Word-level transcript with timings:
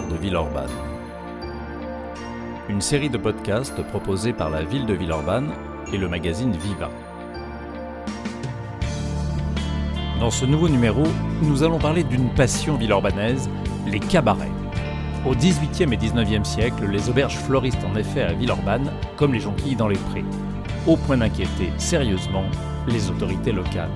De 0.00 0.16
Villeurbanne. 0.16 0.70
Une 2.70 2.80
série 2.80 3.10
de 3.10 3.18
podcasts 3.18 3.82
proposés 3.88 4.32
par 4.32 4.48
la 4.48 4.62
ville 4.62 4.86
de 4.86 4.94
Villeurbanne 4.94 5.50
et 5.92 5.98
le 5.98 6.08
magazine 6.08 6.52
Viva. 6.52 6.88
Dans 10.18 10.30
ce 10.30 10.46
nouveau 10.46 10.70
numéro, 10.70 11.02
nous 11.42 11.62
allons 11.62 11.78
parler 11.78 12.04
d'une 12.04 12.30
passion 12.30 12.76
villeurbanaise, 12.76 13.50
les 13.86 14.00
cabarets. 14.00 14.48
Au 15.26 15.34
XVIIIe 15.34 15.92
et 15.92 15.96
XIXe 15.98 16.48
siècle, 16.48 16.86
les 16.86 17.10
auberges 17.10 17.36
fleurissent 17.36 17.84
en 17.84 17.94
effet 17.94 18.22
à 18.22 18.32
Villeurbanne, 18.32 18.90
comme 19.16 19.34
les 19.34 19.40
jonquilles 19.40 19.76
dans 19.76 19.88
les 19.88 19.98
prés, 19.98 20.24
au 20.86 20.96
point 20.96 21.18
d'inquiéter 21.18 21.70
sérieusement 21.76 22.44
les 22.88 23.10
autorités 23.10 23.52
locales. 23.52 23.90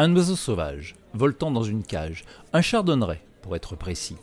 Un 0.00 0.14
oiseau 0.14 0.36
sauvage, 0.36 0.94
voltant 1.12 1.50
dans 1.50 1.64
une 1.64 1.82
cage, 1.82 2.22
un 2.52 2.60
chardonneret 2.60 3.20
pour 3.42 3.56
être 3.56 3.74
précis. 3.74 4.14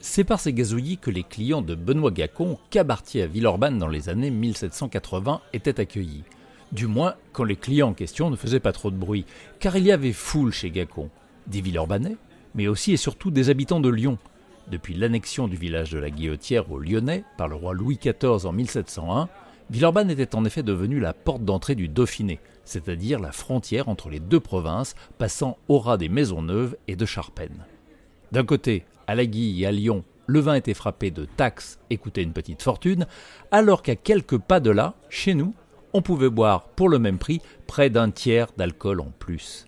C'est 0.00 0.22
par 0.22 0.38
ces 0.38 0.52
gazouillis 0.52 0.98
que 0.98 1.10
les 1.10 1.24
clients 1.24 1.60
de 1.60 1.74
Benoît 1.74 2.12
Gacon, 2.12 2.56
cabaretier 2.70 3.22
à 3.22 3.26
Villeurbanne 3.26 3.80
dans 3.80 3.88
les 3.88 4.08
années 4.08 4.30
1780, 4.30 5.40
étaient 5.52 5.80
accueillis. 5.80 6.22
Du 6.70 6.86
moins, 6.86 7.16
quand 7.32 7.42
les 7.42 7.56
clients 7.56 7.88
en 7.88 7.94
question 7.94 8.30
ne 8.30 8.36
faisaient 8.36 8.60
pas 8.60 8.70
trop 8.70 8.92
de 8.92 8.96
bruit, 8.96 9.26
car 9.58 9.76
il 9.76 9.84
y 9.84 9.90
avait 9.90 10.12
foule 10.12 10.52
chez 10.52 10.70
Gacon. 10.70 11.10
Des 11.48 11.62
Villeurbanais, 11.62 12.16
mais 12.54 12.68
aussi 12.68 12.92
et 12.92 12.96
surtout 12.96 13.32
des 13.32 13.50
habitants 13.50 13.80
de 13.80 13.88
Lyon. 13.90 14.18
Depuis 14.70 14.94
l'annexion 14.94 15.48
du 15.48 15.56
village 15.56 15.90
de 15.90 15.98
la 15.98 16.10
Guillotière 16.10 16.70
aux 16.70 16.78
Lyonnais 16.78 17.24
par 17.38 17.48
le 17.48 17.56
roi 17.56 17.74
Louis 17.74 17.98
XIV 18.00 18.46
en 18.46 18.52
1701, 18.52 19.28
Villeurbanne 19.68 20.12
était 20.12 20.36
en 20.36 20.44
effet 20.44 20.62
devenue 20.62 21.00
la 21.00 21.12
porte 21.12 21.44
d'entrée 21.44 21.74
du 21.74 21.88
Dauphiné, 21.88 22.38
c'est-à-dire 22.64 23.20
la 23.20 23.32
frontière 23.32 23.88
entre 23.88 24.08
les 24.08 24.20
deux 24.20 24.40
provinces, 24.40 24.94
passant 25.18 25.58
au 25.68 25.78
ras 25.78 25.96
des 25.96 26.08
Maisonneuves 26.08 26.76
et 26.88 26.96
de 26.96 27.06
Charpennes. 27.06 27.64
D'un 28.32 28.44
côté, 28.44 28.84
à 29.06 29.14
la 29.14 29.26
Guille 29.26 29.62
et 29.62 29.66
à 29.66 29.72
Lyon, 29.72 30.04
le 30.26 30.40
vin 30.40 30.54
était 30.54 30.74
frappé 30.74 31.10
de 31.10 31.24
taxes 31.24 31.78
et 31.90 31.98
coûtait 31.98 32.22
une 32.22 32.32
petite 32.32 32.62
fortune, 32.62 33.06
alors 33.50 33.82
qu'à 33.82 33.96
quelques 33.96 34.38
pas 34.38 34.60
de 34.60 34.70
là, 34.70 34.94
chez 35.10 35.34
nous, 35.34 35.54
on 35.92 36.02
pouvait 36.02 36.30
boire 36.30 36.64
pour 36.64 36.88
le 36.88 36.98
même 36.98 37.18
prix 37.18 37.40
près 37.66 37.90
d'un 37.90 38.10
tiers 38.10 38.48
d'alcool 38.56 39.00
en 39.00 39.12
plus. 39.18 39.66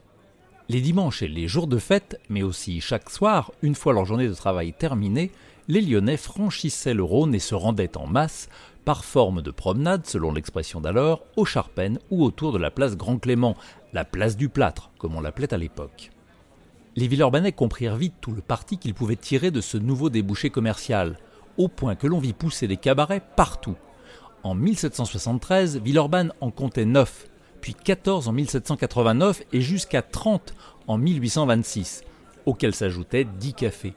Les 0.69 0.81
dimanches 0.81 1.23
et 1.23 1.29
les 1.29 1.47
jours 1.47 1.69
de 1.69 1.79
fête, 1.79 2.21
mais 2.29 2.43
aussi 2.43 2.81
chaque 2.81 3.11
soir, 3.11 3.53
une 3.63 3.77
fois 3.77 3.93
leur 3.93 4.05
journée 4.05 4.27
de 4.27 4.35
travail 4.35 4.73
terminée, 4.73 5.31
les 5.69 5.81
Lyonnais 5.81 6.17
franchissaient 6.17 6.95
le 6.95 7.05
Rhône 7.05 7.35
et 7.35 7.41
se 7.41 7.55
rendaient 7.55 7.97
en 7.97 8.07
masse, 8.07 8.49
par 8.87 9.05
forme 9.05 9.43
de 9.43 9.51
promenade, 9.51 10.07
selon 10.07 10.33
l'expression 10.33 10.81
d'alors, 10.81 11.25
aux 11.37 11.45
Charpennes 11.45 11.99
ou 12.11 12.25
autour 12.25 12.53
de 12.53 12.59
la 12.59 12.71
place 12.71 12.97
Grand 12.97 13.19
Clément, 13.19 13.57
la 13.93 14.05
place 14.05 14.37
du 14.37 14.49
plâtre, 14.49 14.93
comme 14.97 15.17
on 15.17 15.21
l'appelait 15.21 15.53
à 15.53 15.59
l'époque. 15.59 16.13
Les 16.95 17.09
Villeurbanais 17.09 17.51
comprirent 17.51 17.97
vite 17.97 18.15
tout 18.21 18.31
le 18.31 18.41
parti 18.41 18.79
qu'ils 18.79 18.95
pouvaient 18.95 19.17
tirer 19.17 19.51
de 19.51 19.61
ce 19.61 19.77
nouveau 19.77 20.09
débouché 20.09 20.51
commercial, 20.51 21.19
au 21.59 21.67
point 21.67 21.97
que 21.97 22.07
l'on 22.07 22.21
vit 22.21 22.33
pousser 22.33 22.69
des 22.69 22.77
cabarets 22.77 23.25
partout. 23.35 23.75
En 24.45 24.55
1773, 24.55 25.81
Villeurbanne 25.81 26.33
en 26.41 26.53
comptait 26.53 26.85
9, 26.85 27.27
puis 27.61 27.75
14 27.75 28.29
en 28.29 28.33
1789 28.33 29.43
et 29.53 29.63
jusqu'à 29.63 30.03
30 30.03 30.55
en 30.87 30.97
1826, 30.97 32.05
auxquels 32.47 32.75
s'ajoutaient 32.75 33.25
10 33.25 33.55
cafés. 33.55 33.95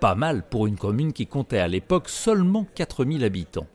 Pas 0.00 0.14
mal 0.14 0.48
pour 0.48 0.66
une 0.66 0.78
commune 0.78 1.12
qui 1.12 1.26
comptait 1.26 1.58
à 1.58 1.68
l'époque 1.68 2.08
seulement 2.08 2.66
4000 2.74 3.22
habitants. 3.22 3.66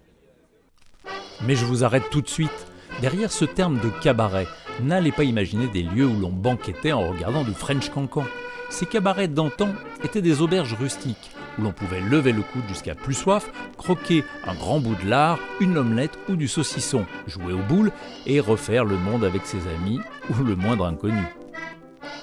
Mais 1.44 1.56
je 1.56 1.66
vous 1.66 1.84
arrête 1.84 2.10
tout 2.10 2.22
de 2.22 2.30
suite. 2.30 2.68
Derrière 3.02 3.32
ce 3.32 3.46
terme 3.46 3.80
de 3.80 3.90
cabaret, 4.02 4.48
n'allez 4.82 5.12
pas 5.12 5.24
imaginer 5.24 5.68
des 5.68 5.84
lieux 5.84 6.06
où 6.06 6.20
l'on 6.20 6.30
banquetait 6.30 6.94
en 6.94 7.10
regardant 7.10 7.44
du 7.44 7.54
French 7.54 7.90
Cancan. 7.90 8.26
Ces 8.70 8.86
cabarets 8.86 9.28
d'antan 9.28 9.70
étaient 10.04 10.22
des 10.22 10.42
auberges 10.42 10.76
rustiques, 10.80 11.32
où 11.58 11.64
l'on 11.64 11.72
pouvait 11.72 12.02
lever 12.02 12.32
le 12.32 12.42
coude 12.42 12.68
jusqu'à 12.68 12.96
plus 12.96 13.14
soif, 13.14 13.52
croquer 13.78 14.24
un 14.46 14.56
grand 14.56 14.80
bout 14.80 14.96
de 14.96 15.10
lard, 15.10 15.40
une 15.60 15.78
omelette 15.78 16.18
ou 16.30 16.36
du 16.36 16.48
saucisson, 16.48 17.06
jouer 17.28 17.54
aux 17.54 17.64
boules 17.64 17.92
et 18.26 18.40
refaire 18.40 18.86
le 18.86 18.98
monde 18.98 19.24
avec 19.24 19.46
ses 19.46 19.62
amis 19.68 20.00
ou 20.30 20.44
le 20.44 20.56
moindre 20.56 20.86
inconnu. 20.86 21.24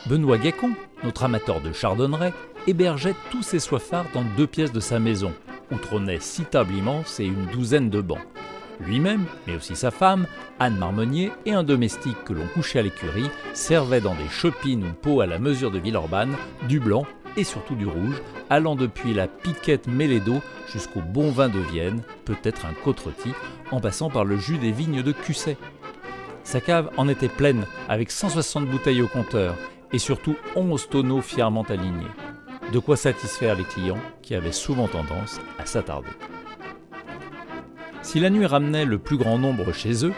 Benoît 0.07 0.39
Gacon, 0.39 0.73
notre 1.05 1.25
amateur 1.25 1.61
de 1.61 1.73
chardonneret, 1.73 2.33
hébergeait 2.67 3.15
tous 3.31 3.43
ses 3.43 3.61
soifards 3.61 4.07
dans 4.15 4.25
deux 4.37 4.47
pièces 4.47 4.73
de 4.73 4.81
sa 4.81 4.99
maison, 4.99 5.33
où 5.71 5.77
trônaient 5.77 6.21
six 6.21 6.45
tables 6.45 6.75
immenses 6.75 7.21
et 7.21 7.25
une 7.25 7.47
douzaine 7.47 7.91
de 7.91 8.01
bancs. 8.01 8.19
Lui-même, 8.87 9.25
mais 9.47 9.57
aussi 9.57 9.77
sa 9.77 9.91
femme, 9.91 10.27
Anne 10.59 10.77
Marmonnier, 10.77 11.33
et 11.47 11.53
un 11.53 11.63
domestique 11.63 12.25
que 12.25 12.33
l'on 12.33 12.47
couchait 12.49 12.81
à 12.81 12.83
l'écurie, 12.83 13.31
servaient 13.53 14.01
dans 14.01 14.15
des 14.15 14.29
chopines 14.29 14.85
ou 14.85 14.93
pots 14.93 15.21
à 15.21 15.27
la 15.27 15.39
mesure 15.39 15.71
de 15.71 15.79
Villeurbanne, 15.79 16.37
du 16.69 16.81
blanc 16.81 17.07
et 17.37 17.45
surtout 17.45 17.75
du 17.75 17.87
rouge, 17.87 18.21
allant 18.51 18.77
depuis 18.77 19.15
la 19.15 19.27
piquette 19.27 19.87
mêlée 19.87 20.21
d'eau 20.21 20.41
jusqu'au 20.67 21.01
bon 21.01 21.31
vin 21.31 21.49
de 21.49 21.59
Vienne, 21.59 22.03
peut-être 22.25 22.67
un 22.67 22.75
côte 22.75 23.03
en 23.71 23.81
passant 23.81 24.11
par 24.11 24.25
le 24.25 24.37
jus 24.37 24.59
des 24.59 24.73
vignes 24.73 25.03
de 25.03 25.13
Cusset. 25.13 25.57
Sa 26.45 26.61
cave 26.61 26.91
en 26.97 27.09
était 27.09 27.29
pleine, 27.29 27.67
avec 27.89 28.11
160 28.11 28.67
bouteilles 28.67 29.03
au 29.03 29.09
compteur, 29.09 29.57
et 29.93 29.99
surtout 29.99 30.37
11 30.57 30.89
tonneaux 30.89 31.23
fièrement 31.23 31.63
alignés. 31.63 32.07
De 32.73 32.79
quoi 32.79 32.97
satisfaire 32.97 33.55
les 33.55 33.65
clients 33.65 34.01
qui 34.23 34.35
avaient 34.35 34.53
souvent 34.53 34.89
tendance 34.89 35.41
à 35.59 35.67
s'attarder. 35.67 36.09
Si 38.03 38.19
la 38.19 38.31
nuit 38.31 38.47
ramenait 38.47 38.85
le 38.85 38.99
plus 38.99 39.17
grand 39.17 39.39
nombre 39.39 39.73
chez 39.73 40.05
eux, 40.05 40.13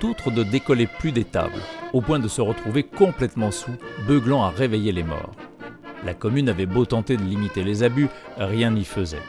d'autres 0.00 0.30
ne 0.30 0.42
décollaient 0.42 0.86
plus 0.86 1.10
des 1.10 1.24
tables, 1.24 1.60
au 1.92 2.00
point 2.00 2.18
de 2.18 2.28
se 2.28 2.40
retrouver 2.40 2.82
complètement 2.82 3.50
sous, 3.50 3.74
beuglant 4.06 4.44
à 4.44 4.50
réveiller 4.50 4.92
les 4.92 5.02
morts. 5.02 5.32
La 6.04 6.12
commune 6.14 6.50
avait 6.50 6.66
beau 6.66 6.84
tenter 6.84 7.16
de 7.16 7.22
limiter 7.22 7.64
les 7.64 7.82
abus, 7.82 8.08
rien 8.36 8.70
n'y 8.70 8.84
faisait. 8.84 9.22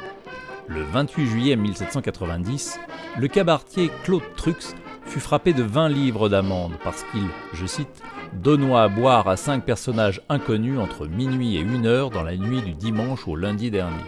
Le 0.67 0.83
28 0.83 1.25
juillet 1.25 1.55
1790, 1.55 2.79
le 3.17 3.27
cabaretier 3.27 3.89
Claude 4.03 4.23
Trux 4.35 4.75
fut 5.05 5.19
frappé 5.19 5.53
de 5.53 5.63
20 5.63 5.89
livres 5.89 6.27
d'amende 6.27 6.73
parce 6.83 7.03
qu'il, 7.11 7.23
je 7.53 7.65
cite, 7.65 8.01
donnait 8.33 8.75
à 8.75 8.89
boire 8.89 9.29
à 9.29 9.37
cinq 9.37 9.63
personnages 9.63 10.21
inconnus 10.27 10.79
entre 10.79 11.07
minuit 11.07 11.55
et 11.55 11.61
une 11.61 11.85
heure 11.85 12.09
dans 12.09 12.23
la 12.23 12.35
nuit 12.35 12.61
du 12.61 12.73
dimanche 12.73 13.27
au 13.27 13.35
lundi 13.35 13.71
dernier. 13.71 14.03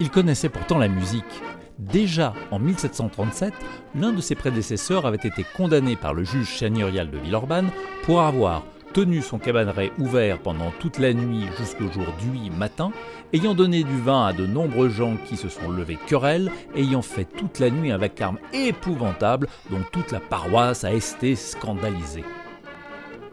Il 0.00 0.10
connaissait 0.10 0.48
pourtant 0.48 0.78
la 0.78 0.88
musique, 0.88 1.42
Déjà 1.78 2.34
en 2.50 2.58
1737, 2.58 3.52
l'un 3.94 4.12
de 4.12 4.20
ses 4.20 4.34
prédécesseurs 4.34 5.06
avait 5.06 5.16
été 5.16 5.44
condamné 5.56 5.96
par 5.96 6.14
le 6.14 6.24
juge 6.24 6.58
seigneurial 6.58 7.10
de 7.10 7.18
Villeurbanne 7.18 7.70
pour 8.04 8.22
avoir 8.22 8.62
tenu 8.92 9.22
son 9.22 9.38
cabaneret 9.38 9.90
ouvert 9.98 10.38
pendant 10.38 10.70
toute 10.78 10.98
la 10.98 11.14
nuit 11.14 11.46
jusqu'au 11.58 11.90
jour 11.90 12.06
du 12.20 12.50
matin, 12.50 12.92
ayant 13.32 13.54
donné 13.54 13.84
du 13.84 13.98
vin 14.00 14.26
à 14.26 14.32
de 14.32 14.46
nombreux 14.46 14.90
gens 14.90 15.16
qui 15.26 15.36
se 15.36 15.48
sont 15.48 15.70
levés 15.70 15.98
querelles, 16.06 16.50
ayant 16.76 17.02
fait 17.02 17.24
toute 17.24 17.58
la 17.58 17.70
nuit 17.70 17.90
un 17.90 17.98
vacarme 17.98 18.38
épouvantable 18.52 19.48
dont 19.70 19.82
toute 19.92 20.12
la 20.12 20.20
paroisse 20.20 20.84
a 20.84 20.92
été 20.92 21.36
scandalisée. 21.36 22.24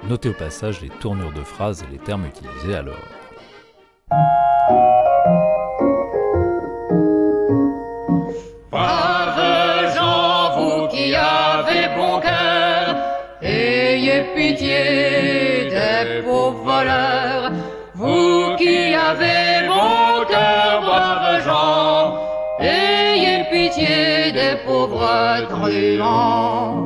Notez 0.07 0.29
au 0.29 0.33
passage 0.33 0.81
les 0.81 0.89
tournures 0.89 1.33
de 1.33 1.43
phrases 1.43 1.83
et 1.83 1.91
les 1.91 1.99
termes 1.99 2.25
utilisés 2.25 2.75
alors. 2.75 3.18
Pitié 14.35 15.69
des 15.69 16.21
pauvres 16.23 16.63
voleurs, 16.63 17.51
vous 17.93 18.55
qui 18.57 18.93
avez 18.93 19.67
bon 19.67 20.25
cœur, 20.27 20.81
braves 20.81 21.43
gens, 21.45 22.17
ayez 22.59 23.43
pitié 23.51 24.31
des 24.31 24.55
pauvres 24.65 25.47
truands. 25.49 26.85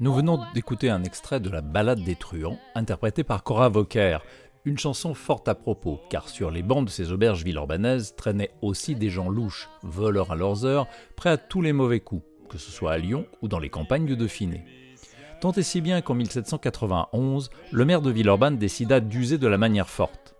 Nous 0.00 0.12
venons 0.12 0.38
d'écouter 0.54 0.90
un 0.90 1.02
extrait 1.02 1.40
de 1.40 1.48
la 1.48 1.62
Ballade 1.62 2.02
des 2.04 2.14
truands, 2.14 2.58
interprétée 2.74 3.24
par 3.24 3.42
Cora 3.42 3.70
Vauquer, 3.70 4.18
une 4.64 4.78
chanson 4.78 5.12
forte 5.12 5.48
à 5.48 5.54
propos, 5.54 6.00
car 6.08 6.28
sur 6.28 6.50
les 6.50 6.62
bancs 6.62 6.86
de 6.86 6.90
ces 6.90 7.12
auberges 7.12 7.44
villeurbanaises 7.44 8.14
traînaient 8.16 8.52
aussi 8.62 8.94
des 8.94 9.10
gens 9.10 9.28
louches, 9.28 9.68
voleurs 9.82 10.32
à 10.32 10.36
leurs 10.36 10.64
heures, 10.64 10.86
prêts 11.16 11.30
à 11.30 11.36
tous 11.36 11.60
les 11.60 11.72
mauvais 11.72 12.00
coups, 12.00 12.24
que 12.48 12.56
ce 12.56 12.70
soit 12.70 12.92
à 12.92 12.98
Lyon 12.98 13.26
ou 13.42 13.48
dans 13.48 13.58
les 13.58 13.68
campagnes 13.68 14.06
du 14.06 14.16
Dauphiné. 14.16 14.64
Tant 15.40 15.52
et 15.52 15.62
si 15.62 15.82
bien 15.82 16.00
qu'en 16.00 16.14
1791, 16.14 17.50
le 17.72 17.84
maire 17.84 18.00
de 18.00 18.10
Villeurbanne 18.10 18.56
décida 18.56 19.00
d'user 19.00 19.36
de 19.36 19.46
la 19.46 19.58
manière 19.58 19.90
forte. 19.90 20.34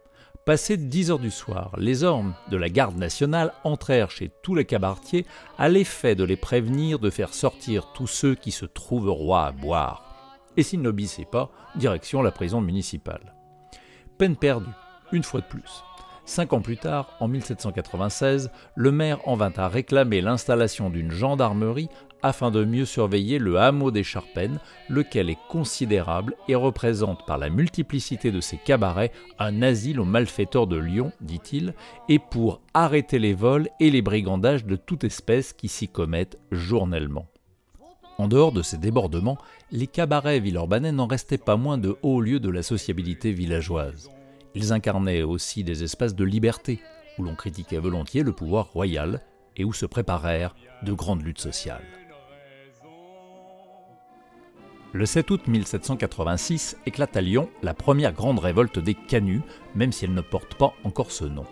Passé 0.46 0.76
10 0.76 1.10
heures 1.10 1.18
du 1.18 1.30
soir, 1.30 1.74
les 1.78 2.04
hommes 2.04 2.34
de 2.50 2.56
la 2.56 2.68
garde 2.68 2.96
nationale 2.96 3.52
entrèrent 3.64 4.10
chez 4.10 4.30
tous 4.42 4.54
les 4.54 4.64
cabaretiers 4.64 5.26
à 5.58 5.68
l'effet 5.68 6.14
de 6.14 6.24
les 6.24 6.36
prévenir 6.36 6.98
de 6.98 7.10
faire 7.10 7.34
sortir 7.34 7.92
tous 7.92 8.06
ceux 8.06 8.34
qui 8.34 8.50
se 8.50 8.66
trouvent 8.66 9.10
rois 9.10 9.46
à 9.46 9.52
boire. 9.52 10.02
Et 10.56 10.62
s'ils 10.62 10.82
n'obéissaient 10.82 11.26
pas, 11.30 11.50
direction 11.76 12.22
la 12.22 12.30
prison 12.30 12.60
municipale. 12.60 13.34
Peine 14.18 14.36
perdue, 14.36 14.70
une 15.12 15.24
fois 15.24 15.40
de 15.40 15.46
plus. 15.46 15.82
Cinq 16.26 16.52
ans 16.54 16.62
plus 16.62 16.78
tard, 16.78 17.10
en 17.20 17.28
1796, 17.28 18.50
le 18.76 18.92
maire 18.92 19.18
en 19.28 19.34
vint 19.34 19.52
à 19.56 19.68
réclamer 19.68 20.22
l'installation 20.22 20.88
d'une 20.88 21.10
gendarmerie 21.10 21.90
afin 22.22 22.50
de 22.50 22.64
mieux 22.64 22.86
surveiller 22.86 23.38
le 23.38 23.58
hameau 23.58 23.90
des 23.90 24.02
Charpennes, 24.02 24.58
lequel 24.88 25.28
est 25.28 25.38
considérable 25.50 26.34
et 26.48 26.54
représente 26.54 27.26
par 27.26 27.36
la 27.36 27.50
multiplicité 27.50 28.30
de 28.30 28.40
ses 28.40 28.56
cabarets 28.56 29.12
un 29.38 29.60
asile 29.60 30.00
aux 30.00 30.06
malfaiteurs 30.06 30.66
de 30.66 30.78
Lyon, 30.78 31.12
dit-il, 31.20 31.74
et 32.08 32.18
pour 32.18 32.62
arrêter 32.72 33.18
les 33.18 33.34
vols 33.34 33.68
et 33.78 33.90
les 33.90 34.00
brigandages 34.00 34.64
de 34.64 34.76
toute 34.76 35.04
espèce 35.04 35.52
qui 35.52 35.68
s'y 35.68 35.88
commettent 35.88 36.38
journellement. 36.50 37.26
En 38.18 38.28
dehors 38.28 38.52
de 38.52 38.62
ces 38.62 38.78
débordements, 38.78 39.38
les 39.72 39.86
cabarets 39.86 40.40
villeurbanais 40.40 40.92
n'en 40.92 41.06
restaient 41.06 41.38
pas 41.38 41.56
moins 41.56 41.78
de 41.78 41.96
hauts 42.02 42.20
lieux 42.20 42.40
de 42.40 42.50
la 42.50 42.62
sociabilité 42.62 43.32
villageoise. 43.32 44.10
Ils 44.54 44.72
incarnaient 44.72 45.22
aussi 45.22 45.64
des 45.64 45.82
espaces 45.82 46.14
de 46.14 46.24
liberté, 46.24 46.80
où 47.18 47.24
l'on 47.24 47.34
critiquait 47.34 47.78
volontiers 47.78 48.22
le 48.22 48.32
pouvoir 48.32 48.70
royal 48.72 49.20
et 49.56 49.64
où 49.64 49.72
se 49.72 49.86
préparèrent 49.86 50.54
de 50.82 50.92
grandes 50.92 51.22
luttes 51.22 51.40
sociales. 51.40 51.84
Le 54.92 55.06
7 55.06 55.30
août 55.32 55.48
1786 55.48 56.76
éclate 56.86 57.16
à 57.16 57.20
Lyon 57.20 57.48
la 57.64 57.74
première 57.74 58.12
grande 58.12 58.38
révolte 58.38 58.78
des 58.78 58.94
Canuts, 58.94 59.42
même 59.74 59.90
si 59.90 60.04
elle 60.04 60.14
ne 60.14 60.20
porte 60.20 60.54
pas 60.54 60.72
encore 60.84 61.10
ce 61.10 61.24
nom. 61.24 61.46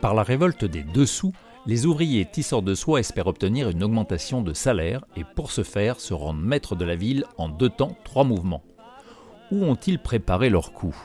Par 0.00 0.14
la 0.14 0.22
révolte 0.22 0.64
des 0.64 0.82
Dessous, 0.82 1.32
les 1.66 1.84
ouvriers 1.84 2.24
tisseurs 2.24 2.62
de 2.62 2.74
soie 2.74 3.00
espèrent 3.00 3.26
obtenir 3.26 3.68
une 3.68 3.82
augmentation 3.82 4.40
de 4.40 4.52
salaire 4.52 5.04
et 5.16 5.24
pour 5.24 5.50
ce 5.50 5.64
faire 5.64 5.98
se 5.98 6.14
rendent 6.14 6.40
maîtres 6.40 6.76
de 6.76 6.84
la 6.84 6.94
ville 6.94 7.24
en 7.38 7.48
deux 7.48 7.68
temps, 7.68 7.96
trois 8.04 8.24
mouvements. 8.24 8.62
Où 9.50 9.64
ont-ils 9.64 9.98
préparé 9.98 10.48
leur 10.48 10.72
coup 10.72 10.96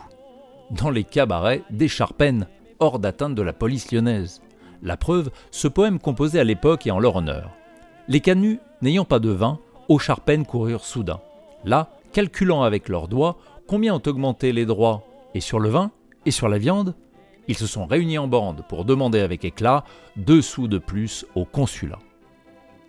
Dans 0.69 0.91
les 0.91 1.03
cabarets 1.03 1.63
des 1.71 1.87
Charpennes, 1.87 2.47
hors 2.79 2.99
d'atteinte 2.99 3.35
de 3.35 3.41
la 3.41 3.53
police 3.53 3.91
lyonnaise. 3.91 4.41
La 4.83 4.97
preuve, 4.97 5.31
ce 5.49 5.67
poème 5.67 5.99
composé 5.99 6.39
à 6.39 6.43
l'époque 6.43 6.85
est 6.85 6.91
en 6.91 6.99
leur 6.99 7.15
honneur. 7.15 7.51
Les 8.07 8.19
canuts, 8.19 8.59
n'ayant 8.81 9.05
pas 9.05 9.19
de 9.19 9.29
vin, 9.29 9.59
aux 9.89 9.99
Charpennes 9.99 10.45
coururent 10.45 10.85
soudain. 10.85 11.21
Là, 11.65 11.89
calculant 12.13 12.63
avec 12.63 12.87
leurs 12.87 13.07
doigts 13.07 13.37
combien 13.67 13.95
ont 13.95 14.01
augmenté 14.05 14.51
les 14.51 14.65
droits, 14.65 15.03
et 15.33 15.39
sur 15.39 15.59
le 15.59 15.69
vin, 15.69 15.91
et 16.25 16.31
sur 16.31 16.49
la 16.49 16.57
viande, 16.57 16.95
ils 17.47 17.57
se 17.57 17.67
sont 17.67 17.85
réunis 17.85 18.17
en 18.17 18.27
bande 18.27 18.63
pour 18.67 18.85
demander 18.85 19.19
avec 19.19 19.45
éclat 19.45 19.83
deux 20.15 20.41
sous 20.41 20.67
de 20.67 20.77
plus 20.77 21.25
au 21.35 21.45
consulat. 21.45 21.99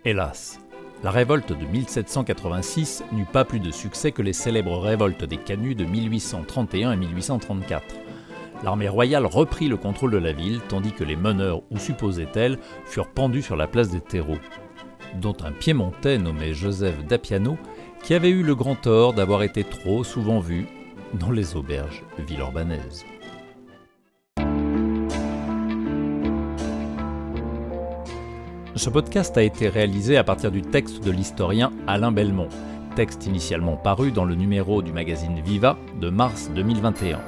Hélas, 0.05 0.59
la 1.03 1.11
révolte 1.11 1.51
de 1.51 1.65
1786 1.65 3.03
n'eut 3.11 3.25
pas 3.25 3.43
plus 3.43 3.59
de 3.59 3.71
succès 3.71 4.11
que 4.11 4.21
les 4.21 4.33
célèbres 4.33 4.79
révoltes 4.79 5.25
des 5.25 5.37
Canuts 5.37 5.75
de 5.75 5.85
1831 5.85 6.93
et 6.93 6.95
1834. 6.95 7.83
L'armée 8.63 8.87
royale 8.87 9.25
reprit 9.25 9.67
le 9.67 9.75
contrôle 9.75 10.11
de 10.11 10.17
la 10.17 10.31
ville, 10.31 10.61
tandis 10.69 10.93
que 10.93 11.03
les 11.03 11.17
meneurs, 11.17 11.61
ou 11.71 11.77
supposait-elle, 11.77 12.57
furent 12.85 13.09
pendus 13.09 13.41
sur 13.41 13.57
la 13.57 13.67
place 13.67 13.89
des 13.89 13.99
terreaux, 13.99 14.37
dont 15.19 15.35
un 15.43 15.51
piémontais 15.51 16.17
nommé 16.17 16.53
Joseph 16.53 17.05
Dapiano, 17.05 17.57
qui 18.01 18.13
avait 18.13 18.29
eu 18.29 18.43
le 18.43 18.55
grand 18.55 18.75
tort 18.75 19.13
d'avoir 19.13 19.43
été 19.43 19.65
trop 19.65 20.05
souvent 20.05 20.39
vu 20.39 20.67
dans 21.13 21.31
les 21.31 21.57
auberges 21.57 22.03
villeurbanaises. 22.25 23.03
Ce 28.75 28.89
podcast 28.89 29.37
a 29.37 29.43
été 29.43 29.69
réalisé 29.69 30.17
à 30.17 30.23
partir 30.23 30.49
du 30.49 30.63
texte 30.63 31.03
de 31.03 31.11
l'historien 31.11 31.71
Alain 31.85 32.11
Belmont, 32.11 32.49
texte 32.95 33.27
initialement 33.27 33.75
paru 33.75 34.11
dans 34.11 34.25
le 34.25 34.33
numéro 34.33 34.81
du 34.81 34.91
magazine 34.91 35.39
Viva 35.45 35.77
de 36.01 36.09
mars 36.09 36.49
2021. 36.55 37.19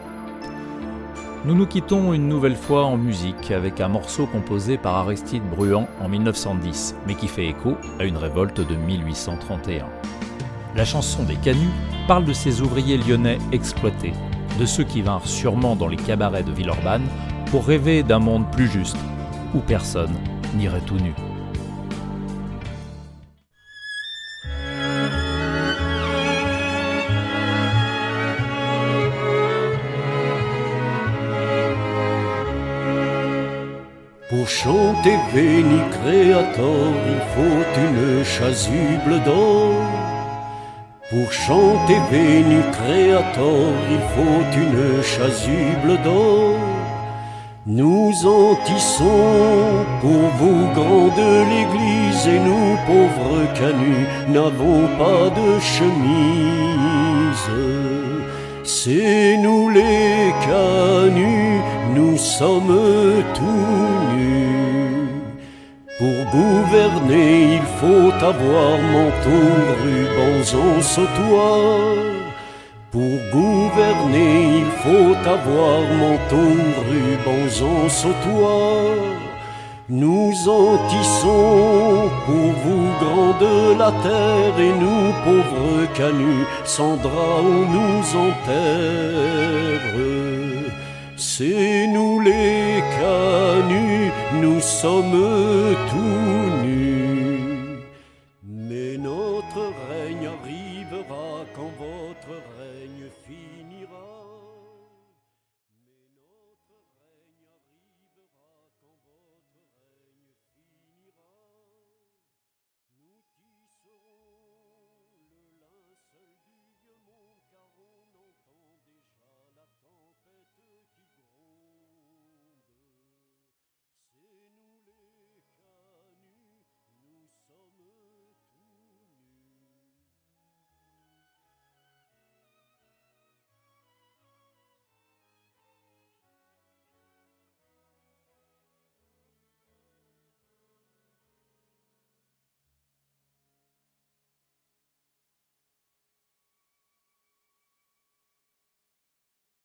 Nous 1.45 1.53
nous 1.53 1.67
quittons 1.67 2.13
une 2.13 2.27
nouvelle 2.27 2.55
fois 2.55 2.85
en 2.85 2.97
musique 2.97 3.51
avec 3.51 3.79
un 3.79 3.89
morceau 3.89 4.25
composé 4.25 4.79
par 4.79 4.95
Aristide 4.95 5.43
Bruand 5.55 5.87
en 6.01 6.09
1910, 6.09 6.95
mais 7.05 7.13
qui 7.13 7.27
fait 7.27 7.45
écho 7.45 7.77
à 7.99 8.05
une 8.05 8.17
révolte 8.17 8.67
de 8.67 8.75
1831. 8.75 9.85
La 10.75 10.83
chanson 10.83 11.21
des 11.21 11.35
Canuts 11.35 11.69
parle 12.07 12.25
de 12.25 12.33
ces 12.33 12.61
ouvriers 12.61 12.97
lyonnais 12.97 13.37
exploités, 13.51 14.13
de 14.59 14.65
ceux 14.65 14.83
qui 14.83 15.03
vinrent 15.03 15.27
sûrement 15.27 15.75
dans 15.75 15.87
les 15.87 15.95
cabarets 15.95 16.43
de 16.43 16.51
Villeurbanne 16.51 17.05
pour 17.51 17.67
rêver 17.67 18.01
d'un 18.01 18.19
monde 18.19 18.49
plus 18.51 18.67
juste, 18.67 18.97
où 19.53 19.59
personne 19.59 20.15
n'irait 20.55 20.81
tout 20.81 20.97
nu. 20.97 21.13
Pour 34.45 34.53
chanter 34.53 35.17
Veni 35.33 35.79
Creator, 35.89 36.93
il 37.13 37.21
faut 37.33 37.63
une 37.81 38.23
chasuble 38.23 39.23
d'or. 39.25 39.73
Pour 41.09 41.31
chanter 41.31 41.97
Veni 42.11 42.61
Creator, 42.73 43.73
il 43.89 44.03
faut 44.13 44.43
une 44.63 45.01
chasuble 45.01 45.99
d'or. 46.03 46.59
Nous 47.65 48.13
en 48.27 48.53
tissons 48.65 49.83
pour 50.01 50.23
vous, 50.37 50.67
grands 50.75 51.11
de 51.21 51.31
l'église, 51.49 52.27
et 52.27 52.39
nous, 52.39 52.77
pauvres 52.85 53.51
canuts, 53.55 54.07
n'avons 54.27 54.87
pas 54.99 55.25
de 55.39 55.59
chemise. 55.59 57.49
C'est 58.63 59.37
nous 59.37 59.71
les 59.71 60.31
canuts, 60.45 61.61
nous 61.95 62.15
sommes. 62.15 63.15
Pour 63.33 64.04
gouverner, 66.65 67.55
il 67.55 67.65
faut 67.79 68.11
avoir 68.25 68.77
manteau, 68.95 69.45
rubans 69.83 70.81
sautoir. 70.81 71.95
Pour 72.91 73.15
gouverner, 73.31 74.35
il 74.61 74.71
faut 74.83 75.15
avoir 75.35 75.81
manteau, 76.01 76.51
rubans 76.89 77.89
sautoir. 77.89 78.95
Nous 79.87 80.33
en 80.49 80.77
tissons 80.89 82.09
pour 82.25 82.47
vous, 82.63 82.87
grands 83.01 83.37
de 83.39 83.77
la 83.77 83.91
terre, 84.05 84.59
et 84.59 84.73
nous, 84.81 85.05
pauvres 85.23 85.85
canuts, 85.93 86.47
sans 86.63 86.95
drap 86.97 87.41
on 87.41 87.61
nous 87.75 88.03
enterre. 88.27 89.65
C'est 91.17 91.87
nous 91.87 92.19
les 92.21 92.83
canuts, 92.97 93.94
nous 94.41 94.59
sommes 94.61 95.75
tout 95.89 96.65
nus. 96.65 96.94